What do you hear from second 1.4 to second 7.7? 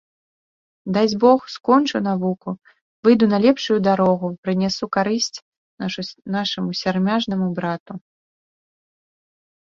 скончу навуку, выйду на лепшую дарогу, прынясу карысць нашаму сярмяжнаму